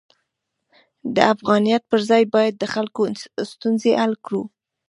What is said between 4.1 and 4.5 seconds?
کړو.